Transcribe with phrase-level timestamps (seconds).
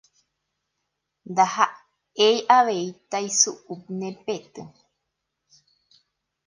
[1.31, 4.63] ndaha'éi avei taisu'u ne petỹ